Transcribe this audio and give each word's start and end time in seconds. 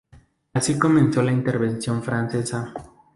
Así 0.55 0.79
comenzó 0.79 1.21
la 1.21 1.31
Intervención 1.31 2.01
Francesa. 2.01 2.73